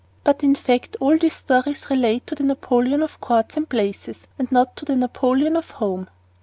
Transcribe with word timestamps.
But, 0.23 0.43
in 0.43 0.55
fact, 0.55 0.97
all 0.99 1.15
these 1.15 1.35
stories 1.35 1.87
relate 1.91 2.25
to 2.25 2.33
the 2.33 2.43
Napoleon 2.43 3.03
of 3.03 3.21
courts 3.21 3.55
and 3.55 3.69
palaces, 3.69 4.17
and 4.39 4.51
not 4.51 4.75
to 4.77 4.85
the 4.85 4.95
Napoleon 4.95 5.55
of 5.55 5.69
home. 5.69 6.07